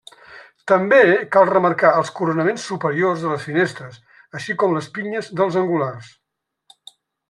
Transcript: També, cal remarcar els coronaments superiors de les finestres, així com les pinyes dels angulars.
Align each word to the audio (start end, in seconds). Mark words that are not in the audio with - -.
També, 0.69 1.01
cal 1.35 1.45
remarcar 1.49 1.91
els 1.99 2.09
coronaments 2.21 2.65
superiors 2.71 3.23
de 3.27 3.35
les 3.35 3.47
finestres, 3.51 4.03
així 4.41 4.59
com 4.65 4.77
les 4.79 4.93
pinyes 4.99 5.33
dels 5.43 5.63
angulars. 5.65 6.13